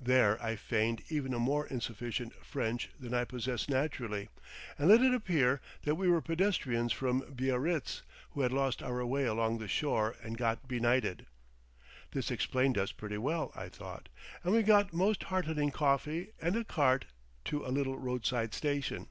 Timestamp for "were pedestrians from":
6.08-7.20